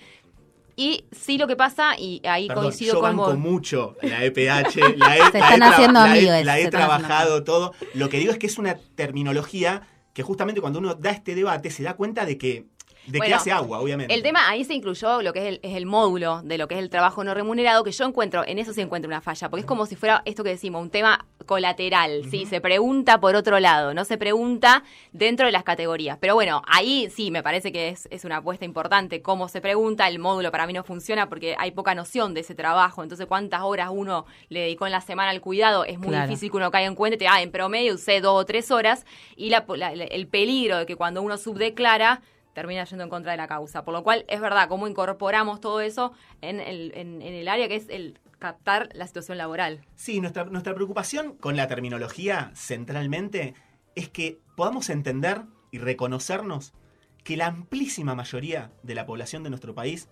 Y 0.78 1.06
sí 1.10 1.38
lo 1.38 1.46
que 1.46 1.56
pasa, 1.56 1.98
y 1.98 2.20
ahí 2.26 2.48
Perdón, 2.48 2.64
coincido 2.64 2.94
yo 2.94 3.00
con 3.00 3.16
banco 3.16 3.30
vos. 3.30 3.38
mucho 3.38 3.96
la 4.02 4.22
EPH, 4.24 4.76
la 4.98 5.16
he, 5.16 5.30
Se 5.30 5.38
la 5.38 5.50
he 5.50 5.54
están 5.54 5.62
haciendo 5.62 6.00
la 6.00 6.06
he- 6.08 6.18
amigos, 6.18 6.44
la 6.44 6.58
he 6.58 6.68
trabajado 6.70 7.44
todo. 7.44 7.72
Lo 7.94 8.10
que 8.10 8.18
digo 8.18 8.30
es 8.30 8.38
que 8.38 8.46
es 8.46 8.58
una 8.58 8.76
terminología 8.94 9.88
que 10.12 10.22
justamente 10.22 10.60
cuando 10.60 10.78
uno 10.78 10.94
da 10.94 11.12
este 11.12 11.34
debate 11.34 11.70
se 11.70 11.82
da 11.82 11.94
cuenta 11.94 12.26
de 12.26 12.36
que, 12.36 12.66
de 13.06 13.12
que 13.12 13.18
Bueno, 13.18 13.36
hace 13.36 13.52
agua, 13.52 13.80
obviamente. 13.80 14.12
El 14.14 14.22
tema, 14.22 14.48
ahí 14.48 14.64
se 14.64 14.74
incluyó 14.74 15.22
lo 15.22 15.32
que 15.32 15.38
es 15.40 15.44
el, 15.46 15.60
es 15.62 15.76
el 15.76 15.86
módulo 15.86 16.42
de 16.42 16.58
lo 16.58 16.68
que 16.68 16.74
es 16.74 16.80
el 16.80 16.90
trabajo 16.90 17.22
no 17.24 17.34
remunerado, 17.34 17.84
que 17.84 17.92
yo 17.92 18.04
encuentro, 18.04 18.44
en 18.46 18.58
eso 18.58 18.72
sí 18.72 18.80
encuentro 18.80 19.08
una 19.08 19.20
falla, 19.20 19.48
porque 19.48 19.60
es 19.60 19.66
como 19.66 19.86
si 19.86 19.96
fuera 19.96 20.22
esto 20.24 20.42
que 20.44 20.50
decimos, 20.50 20.82
un 20.82 20.90
tema 20.90 21.24
colateral, 21.46 22.22
¿sí? 22.30 22.44
Se 22.44 22.60
pregunta 22.60 23.18
por 23.20 23.36
otro 23.36 23.60
lado, 23.60 23.94
no 23.94 24.04
se 24.04 24.18
pregunta 24.18 24.82
dentro 25.12 25.46
de 25.46 25.52
las 25.52 25.62
categorías. 25.62 26.18
Pero 26.20 26.34
bueno, 26.34 26.62
ahí 26.66 27.08
sí, 27.10 27.30
me 27.30 27.42
parece 27.42 27.72
que 27.72 27.88
es, 27.88 28.08
es 28.10 28.24
una 28.24 28.38
apuesta 28.38 28.64
importante 28.64 29.22
cómo 29.22 29.48
se 29.48 29.60
pregunta, 29.60 30.08
el 30.08 30.18
módulo 30.18 30.50
para 30.50 30.66
mí 30.66 30.72
no 30.72 30.82
funciona 30.84 31.28
porque 31.28 31.54
hay 31.58 31.70
poca 31.70 31.94
noción 31.94 32.34
de 32.34 32.40
ese 32.40 32.54
trabajo, 32.54 33.02
entonces 33.02 33.26
cuántas 33.26 33.62
horas 33.62 33.88
uno 33.92 34.26
le 34.48 34.60
dedicó 34.60 34.86
en 34.86 34.92
la 34.92 35.00
semana 35.00 35.30
al 35.30 35.40
cuidado, 35.40 35.84
es 35.84 35.98
muy 35.98 36.08
Claro. 36.08 36.26
difícil 36.28 36.50
que 36.50 36.56
uno 36.56 36.70
caiga 36.70 36.88
en 36.88 36.94
cuenta 36.94 37.14
y 37.14 37.18
te 37.18 37.24
diga, 37.24 37.34
ah, 37.36 37.42
en 37.42 37.50
promedio 37.52 37.94
usé 37.94 38.20
dos 38.20 38.40
o 38.40 38.44
tres 38.44 38.70
horas, 38.70 39.06
y 39.36 39.50
la- 39.50 39.64
la- 39.76 39.92
el 39.92 40.26
peligro 40.26 40.78
de 40.78 40.86
que 40.86 40.96
cuando 40.96 41.22
uno 41.22 41.36
subdeclara 41.38 42.22
termina 42.56 42.84
yendo 42.84 43.04
en 43.04 43.10
contra 43.10 43.32
de 43.32 43.36
la 43.36 43.46
causa. 43.46 43.84
Por 43.84 43.92
lo 43.92 44.02
cual, 44.02 44.24
es 44.28 44.40
verdad, 44.40 44.66
cómo 44.66 44.88
incorporamos 44.88 45.60
todo 45.60 45.82
eso 45.82 46.14
en 46.40 46.58
el, 46.58 46.90
en, 46.94 47.20
el 47.20 47.48
área 47.48 47.68
que 47.68 47.76
es 47.76 47.86
el 47.90 48.18
captar 48.38 48.88
la 48.94 49.06
situación 49.06 49.36
laboral. 49.36 49.84
Sí, 49.94 50.22
nuestra, 50.22 50.44
nuestra 50.44 50.74
preocupación 50.74 51.36
con 51.36 51.54
la 51.54 51.68
terminología 51.68 52.52
centralmente 52.54 53.52
es 53.94 54.08
que 54.08 54.40
podamos 54.56 54.88
entender 54.88 55.42
y 55.70 55.76
reconocernos 55.76 56.72
que 57.24 57.36
la 57.36 57.48
amplísima 57.48 58.14
mayoría 58.14 58.72
de 58.82 58.94
la 58.94 59.04
población 59.04 59.42
de 59.42 59.50
nuestro 59.50 59.74
país 59.74 60.08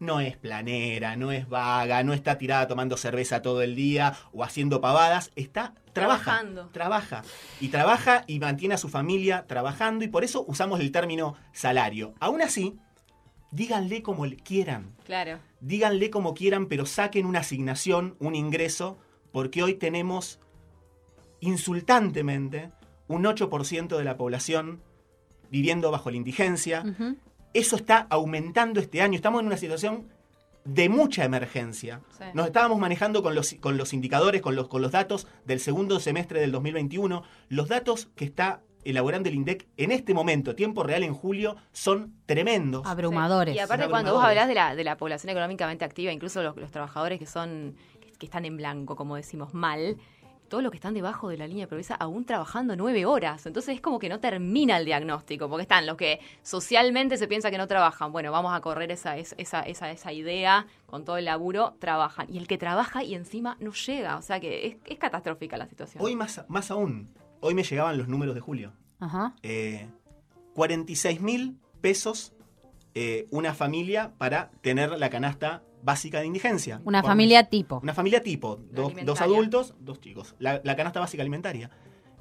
no 0.00 0.18
es 0.20 0.36
planera, 0.36 1.14
no 1.16 1.30
es 1.30 1.48
vaga, 1.48 2.02
no 2.02 2.12
está 2.14 2.36
tirada 2.38 2.66
tomando 2.66 2.96
cerveza 2.96 3.42
todo 3.42 3.62
el 3.62 3.76
día 3.76 4.14
o 4.32 4.42
haciendo 4.42 4.80
pavadas, 4.80 5.30
está 5.36 5.74
trabaja, 5.92 6.24
Trabajando. 6.24 6.68
trabaja 6.72 7.22
y 7.60 7.68
trabaja 7.68 8.24
y 8.26 8.40
mantiene 8.40 8.74
a 8.74 8.78
su 8.78 8.88
familia 8.88 9.44
trabajando 9.46 10.04
y 10.04 10.08
por 10.08 10.24
eso 10.24 10.44
usamos 10.48 10.80
el 10.80 10.90
término 10.90 11.36
salario. 11.52 12.14
Aún 12.18 12.40
así, 12.42 12.76
díganle 13.52 14.02
como 14.02 14.24
quieran, 14.42 14.94
Claro. 15.04 15.38
díganle 15.60 16.10
como 16.10 16.34
quieran, 16.34 16.66
pero 16.66 16.86
saquen 16.86 17.26
una 17.26 17.40
asignación, 17.40 18.16
un 18.20 18.34
ingreso, 18.34 18.98
porque 19.32 19.62
hoy 19.62 19.74
tenemos 19.74 20.40
insultantemente 21.40 22.70
un 23.08 23.24
8% 23.24 23.96
de 23.98 24.04
la 24.04 24.16
población 24.16 24.80
viviendo 25.50 25.90
bajo 25.90 26.10
la 26.10 26.16
indigencia. 26.16 26.84
Eso 27.52 27.76
está 27.76 28.06
aumentando 28.10 28.80
este 28.80 29.02
año. 29.02 29.16
Estamos 29.16 29.40
en 29.40 29.46
una 29.46 29.56
situación 29.56 30.08
de 30.64 30.88
mucha 30.88 31.24
emergencia. 31.24 32.00
Sí. 32.16 32.24
Nos 32.34 32.46
estábamos 32.46 32.78
manejando 32.78 33.22
con 33.22 33.34
los, 33.34 33.54
con 33.60 33.76
los 33.76 33.92
indicadores, 33.92 34.42
con 34.42 34.54
los, 34.54 34.68
con 34.68 34.82
los 34.82 34.92
datos 34.92 35.26
del 35.44 35.60
segundo 35.60 36.00
semestre 36.00 36.40
del 36.40 36.52
2021. 36.52 37.22
Los 37.48 37.68
datos 37.68 38.08
que 38.14 38.24
está 38.24 38.62
elaborando 38.84 39.28
el 39.28 39.34
INDEC 39.34 39.68
en 39.76 39.92
este 39.92 40.14
momento, 40.14 40.54
tiempo 40.54 40.82
real 40.82 41.02
en 41.02 41.14
julio, 41.14 41.56
son 41.72 42.14
tremendos. 42.26 42.86
Abrumadores. 42.86 43.54
Y 43.54 43.58
aparte, 43.58 43.88
cuando 43.88 44.14
vos 44.14 44.24
hablas 44.24 44.48
de 44.48 44.54
la, 44.54 44.74
de 44.74 44.84
la 44.84 44.96
población 44.96 45.30
económicamente 45.30 45.84
activa, 45.84 46.12
incluso 46.12 46.42
los, 46.42 46.56
los 46.56 46.70
trabajadores 46.70 47.18
que 47.18 47.26
son 47.26 47.76
que 48.18 48.26
están 48.26 48.44
en 48.44 48.56
blanco, 48.58 48.96
como 48.96 49.16
decimos 49.16 49.54
mal, 49.54 49.96
todos 50.50 50.62
los 50.62 50.70
que 50.70 50.76
están 50.76 50.92
debajo 50.92 51.30
de 51.30 51.38
la 51.38 51.46
línea 51.46 51.64
de 51.64 51.68
pobreza 51.68 51.94
aún 51.94 52.26
trabajando 52.26 52.76
nueve 52.76 53.06
horas. 53.06 53.46
Entonces 53.46 53.76
es 53.76 53.80
como 53.80 53.98
que 53.98 54.10
no 54.10 54.20
termina 54.20 54.76
el 54.76 54.84
diagnóstico, 54.84 55.48
porque 55.48 55.62
están 55.62 55.86
los 55.86 55.96
que 55.96 56.20
socialmente 56.42 57.16
se 57.16 57.26
piensa 57.26 57.50
que 57.50 57.56
no 57.56 57.66
trabajan. 57.66 58.12
Bueno, 58.12 58.30
vamos 58.32 58.52
a 58.54 58.60
correr 58.60 58.90
esa, 58.90 59.16
es- 59.16 59.34
esa, 59.38 59.62
esa, 59.62 59.90
esa 59.90 60.12
idea 60.12 60.66
con 60.84 61.06
todo 61.06 61.16
el 61.16 61.24
laburo, 61.24 61.74
trabajan. 61.78 62.26
Y 62.30 62.36
el 62.36 62.46
que 62.46 62.58
trabaja 62.58 63.02
y 63.02 63.14
encima 63.14 63.56
no 63.60 63.72
llega. 63.72 64.18
O 64.18 64.22
sea 64.22 64.40
que 64.40 64.66
es, 64.66 64.76
es 64.84 64.98
catastrófica 64.98 65.56
la 65.56 65.66
situación. 65.66 66.04
Hoy 66.04 66.14
más, 66.16 66.44
más 66.48 66.70
aún, 66.70 67.08
hoy 67.40 67.54
me 67.54 67.62
llegaban 67.62 67.96
los 67.96 68.08
números 68.08 68.34
de 68.34 68.40
julio. 68.42 68.72
Ajá. 68.98 69.34
Eh, 69.42 69.88
46 70.54 71.20
mil 71.20 71.58
pesos 71.80 72.32
eh, 72.94 73.28
una 73.30 73.54
familia 73.54 74.12
para 74.18 74.50
tener 74.62 74.98
la 74.98 75.08
canasta 75.10 75.62
básica 75.82 76.20
de 76.20 76.26
indigencia. 76.26 76.80
Una 76.84 77.02
familia 77.02 77.44
tipo. 77.48 77.80
Una 77.82 77.94
familia 77.94 78.22
tipo, 78.22 78.60
dos, 78.72 79.20
adultos, 79.20 79.74
dos 79.80 80.00
chicos. 80.00 80.34
La, 80.38 80.60
la 80.64 80.76
canasta 80.76 81.00
básica 81.00 81.22
alimentaria. 81.22 81.70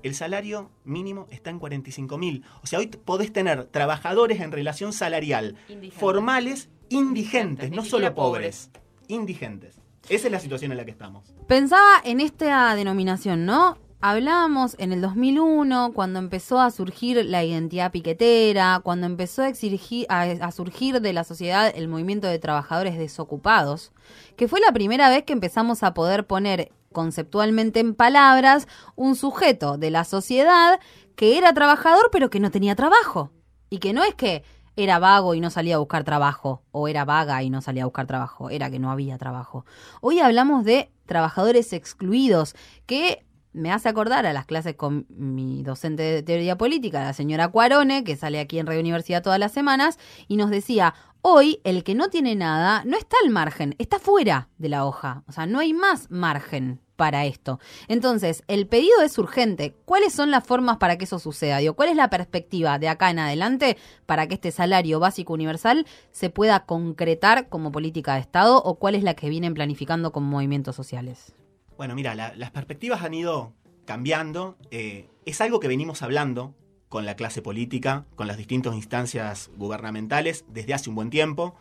El 0.01 0.15
salario 0.15 0.71
mínimo 0.85 1.27
está 1.29 1.49
en 1.49 1.59
45 1.59 2.17
mil. 2.17 2.45
O 2.63 2.67
sea, 2.67 2.79
hoy 2.79 2.87
podés 2.87 3.33
tener 3.33 3.65
trabajadores 3.65 4.39
en 4.39 4.51
relación 4.51 4.93
salarial 4.93 5.57
Indigentes. 5.67 5.99
formales, 5.99 6.69
indigentes, 6.87 7.71
no 7.71 7.83
solo 7.83 8.13
pobres, 8.15 8.71
indigentes. 9.07 9.81
Esa 10.07 10.27
es 10.27 10.31
la 10.31 10.39
situación 10.39 10.71
en 10.71 10.77
la 10.77 10.85
que 10.85 10.91
estamos. 10.91 11.35
Pensaba 11.47 12.01
en 12.03 12.21
esta 12.21 12.73
denominación, 12.75 13.45
¿no? 13.45 13.77
Hablábamos 14.01 14.77
en 14.79 14.93
el 14.93 15.01
2001, 15.01 15.91
cuando 15.93 16.19
empezó 16.19 16.61
a 16.61 16.71
surgir 16.71 17.25
la 17.25 17.43
identidad 17.43 17.91
piquetera, 17.91 18.79
cuando 18.81 19.05
empezó 19.05 19.43
a, 19.43 20.51
surgir 20.53 21.01
de 21.01 21.11
la 21.11 21.25
sociedad 21.25 21.69
el 21.75 21.89
movimiento 21.89 22.25
de 22.27 22.39
trabajadores 22.39 22.97
desocupados, 22.97 23.91
que 24.37 24.47
fue 24.47 24.61
la 24.61 24.71
primera 24.71 25.09
vez 25.09 25.23
que 25.23 25.33
empezamos 25.33 25.83
a 25.83 25.93
poder 25.93 26.25
poner 26.25 26.71
conceptualmente 26.93 27.81
en 27.81 27.93
palabras 27.93 28.69
un 28.95 29.17
sujeto 29.17 29.77
de 29.77 29.91
la 29.91 30.05
sociedad 30.05 30.79
que 31.17 31.37
era 31.37 31.53
trabajador 31.53 32.07
pero 32.09 32.29
que 32.29 32.39
no 32.39 32.51
tenía 32.51 32.75
trabajo. 32.75 33.31
Y 33.69 33.79
que 33.79 33.91
no 33.91 34.05
es 34.05 34.15
que 34.15 34.43
era 34.77 34.97
vago 34.97 35.33
y 35.33 35.41
no 35.41 35.49
salía 35.49 35.75
a 35.75 35.79
buscar 35.79 36.05
trabajo, 36.05 36.63
o 36.71 36.87
era 36.87 37.03
vaga 37.03 37.43
y 37.43 37.49
no 37.49 37.61
salía 37.61 37.83
a 37.83 37.87
buscar 37.87 38.07
trabajo, 38.07 38.49
era 38.49 38.71
que 38.71 38.79
no 38.79 38.91
había 38.91 39.17
trabajo. 39.17 39.65
Hoy 39.99 40.21
hablamos 40.21 40.63
de 40.63 40.89
trabajadores 41.05 41.73
excluidos, 41.73 42.55
que 42.85 43.25
me 43.53 43.71
hace 43.71 43.89
acordar 43.89 44.25
a 44.25 44.33
las 44.33 44.45
clases 44.45 44.75
con 44.75 45.05
mi 45.09 45.63
docente 45.63 46.03
de 46.03 46.23
teoría 46.23 46.57
política, 46.57 47.03
la 47.03 47.13
señora 47.13 47.47
Cuarone, 47.47 48.03
que 48.03 48.15
sale 48.15 48.39
aquí 48.39 48.59
en 48.59 48.67
Radio 48.67 48.81
Universidad 48.81 49.23
todas 49.23 49.39
las 49.39 49.51
semanas, 49.51 49.97
y 50.27 50.37
nos 50.37 50.49
decía, 50.49 50.93
hoy 51.21 51.59
el 51.63 51.83
que 51.83 51.95
no 51.95 52.09
tiene 52.09 52.35
nada 52.35 52.83
no 52.85 52.97
está 52.97 53.17
al 53.23 53.29
margen, 53.29 53.75
está 53.77 53.99
fuera 53.99 54.49
de 54.57 54.69
la 54.69 54.85
hoja, 54.85 55.23
o 55.27 55.31
sea, 55.31 55.45
no 55.45 55.59
hay 55.59 55.73
más 55.73 56.09
margen 56.11 56.79
para 56.99 57.25
esto. 57.25 57.61
Entonces, 57.87 58.43
el 58.49 58.67
pedido 58.67 59.01
es 59.01 59.17
urgente. 59.17 59.73
¿Cuáles 59.85 60.11
son 60.11 60.31
las 60.31 60.43
formas 60.43 60.79
para 60.79 60.97
que 60.97 61.05
eso 61.05 61.17
suceda? 61.17 61.59
¿cuál 61.73 61.87
es 61.87 61.95
la 61.95 62.09
perspectiva 62.09 62.77
de 62.77 62.89
acá 62.89 63.09
en 63.09 63.19
adelante 63.19 63.77
para 64.05 64.27
que 64.27 64.33
este 64.33 64.51
salario 64.51 64.99
básico 64.99 65.31
universal 65.31 65.87
se 66.11 66.29
pueda 66.29 66.65
concretar 66.65 67.47
como 67.47 67.71
política 67.71 68.15
de 68.15 68.19
Estado 68.19 68.61
o 68.61 68.75
cuál 68.75 68.95
es 68.95 69.03
la 69.03 69.13
que 69.13 69.29
vienen 69.29 69.53
planificando 69.53 70.11
como 70.11 70.27
movimientos 70.27 70.75
sociales? 70.75 71.33
Bueno, 71.79 71.95
mira, 71.95 72.13
las 72.13 72.51
perspectivas 72.51 73.03
han 73.03 73.13
ido 73.13 73.53
cambiando. 73.85 74.57
Eh, 74.69 75.07
es 75.25 75.39
algo 75.39 75.61
que 75.61 75.69
venimos 75.69 76.01
hablando 76.01 76.53
con 76.89 77.05
la 77.05 77.15
clase 77.15 77.41
política, 77.41 78.03
con 78.17 78.27
las 78.27 78.35
distintas 78.35 78.75
instancias 78.75 79.49
gubernamentales 79.55 80.43
desde 80.49 80.73
hace 80.73 80.89
un 80.89 80.97
buen 80.97 81.09
tiempo. 81.09 81.55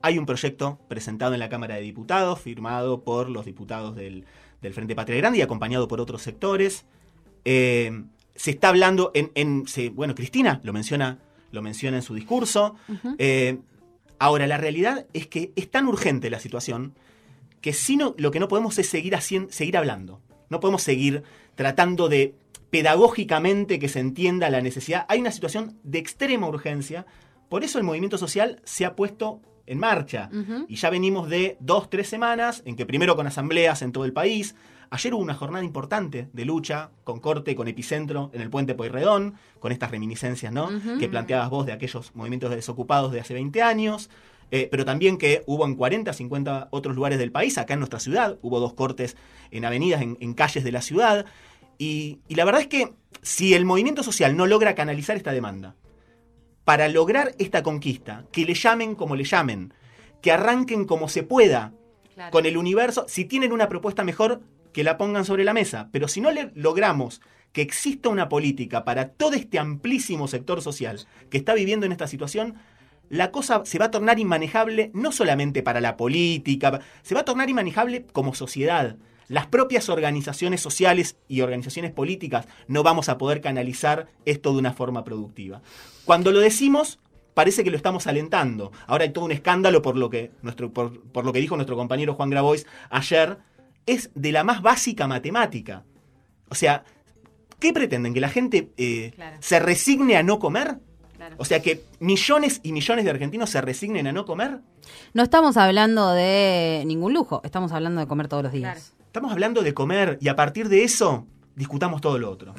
Hay 0.00 0.16
un 0.16 0.26
proyecto 0.26 0.78
presentado 0.86 1.34
en 1.34 1.40
la 1.40 1.48
Cámara 1.48 1.74
de 1.74 1.80
Diputados, 1.80 2.40
firmado 2.40 3.02
por 3.02 3.28
los 3.28 3.46
diputados 3.46 3.96
del, 3.96 4.24
Frente 4.72 4.94
Patria 4.94 5.16
Grande 5.16 5.40
y 5.40 5.42
acompañado 5.42 5.88
por 5.88 6.00
otros 6.00 6.22
sectores. 6.22 6.84
Eh, 7.44 8.04
se 8.36 8.52
está 8.52 8.68
hablando 8.68 9.10
en, 9.12 9.64
bueno, 9.94 10.14
Cristina 10.14 10.60
lo 10.62 10.72
menciona, 10.72 11.18
lo 11.50 11.62
menciona 11.62 11.96
en 11.96 12.04
su 12.04 12.14
discurso. 12.14 12.76
Eh, 13.18 13.58
ahora, 14.20 14.46
la 14.46 14.56
realidad 14.56 15.06
es 15.12 15.26
que 15.26 15.52
es 15.56 15.68
tan 15.68 15.88
urgente 15.88 16.30
la 16.30 16.38
situación 16.38 16.94
que 17.64 17.72
si 17.72 17.96
no, 17.96 18.14
lo 18.18 18.30
que 18.30 18.40
no 18.40 18.48
podemos 18.48 18.78
es 18.78 18.90
seguir, 18.90 19.16
haciendo, 19.16 19.50
seguir 19.50 19.78
hablando. 19.78 20.20
No 20.50 20.60
podemos 20.60 20.82
seguir 20.82 21.22
tratando 21.54 22.10
de 22.10 22.34
pedagógicamente 22.68 23.78
que 23.78 23.88
se 23.88 24.00
entienda 24.00 24.50
la 24.50 24.60
necesidad. 24.60 25.06
Hay 25.08 25.18
una 25.18 25.30
situación 25.30 25.78
de 25.82 25.98
extrema 25.98 26.46
urgencia. 26.46 27.06
Por 27.48 27.64
eso 27.64 27.78
el 27.78 27.84
movimiento 27.84 28.18
social 28.18 28.60
se 28.64 28.84
ha 28.84 28.94
puesto 28.94 29.40
en 29.64 29.78
marcha. 29.78 30.28
Y 30.68 30.76
ya 30.76 30.90
venimos 30.90 31.30
de 31.30 31.56
dos, 31.58 31.88
tres 31.88 32.06
semanas 32.06 32.62
en 32.66 32.76
que 32.76 32.84
primero 32.84 33.16
con 33.16 33.26
asambleas 33.26 33.80
en 33.80 33.92
todo 33.92 34.04
el 34.04 34.12
país. 34.12 34.54
Ayer 34.90 35.14
hubo 35.14 35.22
una 35.22 35.32
jornada 35.32 35.64
importante 35.64 36.28
de 36.34 36.44
lucha 36.44 36.90
con 37.02 37.18
corte, 37.18 37.56
con 37.56 37.66
epicentro 37.66 38.30
en 38.34 38.42
el 38.42 38.50
puente 38.50 38.74
Pueyrredón, 38.74 39.36
con 39.58 39.72
estas 39.72 39.90
reminiscencias 39.90 40.52
¿no? 40.52 40.68
que 40.98 41.08
planteabas 41.08 41.48
vos 41.48 41.64
de 41.64 41.72
aquellos 41.72 42.14
movimientos 42.14 42.50
desocupados 42.50 43.10
de 43.10 43.20
hace 43.20 43.32
20 43.32 43.62
años. 43.62 44.10
Eh, 44.56 44.68
pero 44.70 44.84
también 44.84 45.18
que 45.18 45.42
hubo 45.46 45.66
en 45.66 45.74
40, 45.74 46.12
50 46.12 46.68
otros 46.70 46.94
lugares 46.94 47.18
del 47.18 47.32
país, 47.32 47.58
acá 47.58 47.74
en 47.74 47.80
nuestra 47.80 47.98
ciudad, 47.98 48.38
hubo 48.40 48.60
dos 48.60 48.74
cortes 48.74 49.16
en 49.50 49.64
avenidas, 49.64 50.00
en, 50.00 50.34
calles 50.34 50.62
de 50.62 50.70
la 50.70 50.80
ciudad, 50.80 51.26
y, 51.76 52.20
la 52.28 52.44
verdad 52.44 52.60
es 52.60 52.68
que 52.68 52.92
si 53.20 53.54
el 53.54 53.64
movimiento 53.64 54.04
social 54.04 54.36
no 54.36 54.46
logra 54.46 54.76
canalizar 54.76 55.16
esta 55.16 55.32
demanda, 55.32 55.74
para 56.64 56.86
lograr 56.86 57.34
esta 57.40 57.64
conquista, 57.64 58.26
que 58.30 58.44
le 58.44 58.54
llamen 58.54 58.94
como 58.94 59.16
le 59.16 59.24
llamen, 59.24 59.74
que 60.22 60.30
arranquen 60.30 60.84
como 60.84 61.08
se 61.08 61.24
pueda 61.24 61.72
con 62.30 62.46
el 62.46 62.56
universo, 62.56 63.06
si 63.08 63.24
tienen 63.24 63.50
una 63.50 63.68
propuesta 63.68 64.04
mejor, 64.04 64.40
que 64.72 64.84
la 64.84 64.96
pongan 64.98 65.24
sobre 65.24 65.42
la 65.42 65.52
mesa, 65.52 65.88
pero 65.90 66.06
si 66.06 66.20
no 66.20 66.30
le 66.30 66.52
logramos 66.54 67.20
que 67.52 67.62
exista 67.62 68.08
una 68.08 68.28
política 68.28 68.84
para 68.84 69.08
todo 69.08 69.32
este 69.32 69.58
amplísimo 69.58 70.28
sector 70.28 70.62
social 70.62 71.08
que 71.28 71.38
está 71.38 71.54
viviendo 71.54 71.86
en 71.86 71.92
esta 71.92 72.06
situación, 72.06 72.54
la 73.08 73.30
cosa 73.30 73.62
se 73.64 73.78
va 73.78 73.86
a 73.86 73.90
tornar 73.90 74.18
inmanejable 74.18 74.90
no 74.94 75.12
solamente 75.12 75.62
para 75.62 75.80
la 75.80 75.96
política, 75.96 76.80
se 77.02 77.14
va 77.14 77.20
a 77.22 77.24
tornar 77.24 77.48
inmanejable 77.48 78.06
como 78.12 78.34
sociedad. 78.34 78.96
Las 79.28 79.46
propias 79.46 79.88
organizaciones 79.88 80.60
sociales 80.60 81.16
y 81.28 81.40
organizaciones 81.40 81.92
políticas 81.92 82.46
no 82.68 82.82
vamos 82.82 83.08
a 83.08 83.16
poder 83.18 83.40
canalizar 83.40 84.08
esto 84.24 84.52
de 84.52 84.58
una 84.58 84.72
forma 84.72 85.04
productiva. 85.04 85.62
Cuando 86.04 86.30
lo 86.30 86.40
decimos, 86.40 86.98
parece 87.32 87.64
que 87.64 87.70
lo 87.70 87.76
estamos 87.76 88.06
alentando. 88.06 88.72
Ahora 88.86 89.04
hay 89.04 89.10
todo 89.10 89.24
un 89.24 89.32
escándalo 89.32 89.82
por 89.82 89.96
lo 89.96 90.10
que, 90.10 90.30
nuestro, 90.42 90.72
por, 90.72 91.24
lo 91.24 91.32
que 91.32 91.40
dijo 91.40 91.56
nuestro 91.56 91.76
compañero 91.76 92.14
Juan 92.14 92.30
Grabois 92.30 92.66
ayer. 92.90 93.38
Es 93.86 94.10
de 94.14 94.32
la 94.32 94.44
más 94.44 94.62
básica 94.62 95.06
matemática. 95.06 95.84
O 96.48 96.54
sea, 96.54 96.84
¿qué 97.58 97.72
pretenden? 97.72 98.14
¿Que 98.14 98.20
la 98.20 98.30
gente 98.30 98.70
eh, 98.78 99.12
se 99.40 99.58
resigne 99.58 100.16
a 100.16 100.22
no 100.22 100.38
comer? 100.38 100.78
O 101.38 101.44
sea 101.44 101.60
que 101.60 101.84
millones 102.00 102.60
y 102.62 102.72
millones 102.72 103.04
de 103.04 103.10
argentinos 103.10 103.50
se 103.50 103.60
resignen 103.60 104.06
a 104.06 104.12
no 104.12 104.24
comer. 104.24 104.60
No 105.12 105.22
estamos 105.22 105.56
hablando 105.56 106.12
de 106.12 106.82
ningún 106.86 107.12
lujo, 107.12 107.40
estamos 107.44 107.72
hablando 107.72 108.00
de 108.00 108.06
comer 108.06 108.28
todos 108.28 108.42
los 108.42 108.52
días. 108.52 108.94
Estamos 109.06 109.32
hablando 109.32 109.62
de 109.62 109.74
comer 109.74 110.18
y 110.20 110.28
a 110.28 110.36
partir 110.36 110.68
de 110.68 110.84
eso 110.84 111.26
discutamos 111.54 112.00
todo 112.00 112.18
lo 112.18 112.30
otro. 112.30 112.54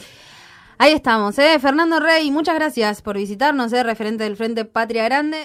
Ahí 0.78 0.92
estamos, 0.92 1.40
¿eh? 1.40 1.58
Fernando 1.60 2.02
Rey, 2.02 2.30
muchas 2.32 2.56
gracias 2.56 3.02
por 3.02 3.18
visitarnos, 3.18 3.72
¿eh? 3.72 3.82
referente 3.84 4.26
del 4.26 4.36
Frente 4.36 4.66
Patria 4.66 5.06
Grande. 5.06 5.38